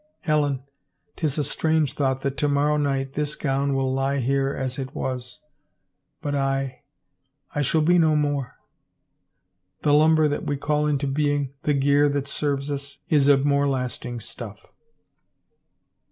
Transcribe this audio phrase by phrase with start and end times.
[0.21, 0.63] Helen,
[1.15, 4.95] *tis a strange thought that to morrow night this gown will lie here as it
[4.95, 5.43] was,
[6.23, 6.81] but I—
[7.53, 8.57] I shall be no more.
[9.83, 13.67] The lumber that we call into being, the gear that serves us, is of more
[13.69, 14.65] lasting stuff."